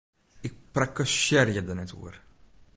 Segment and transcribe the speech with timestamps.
[0.47, 2.15] Ik prakkesearje der net oer!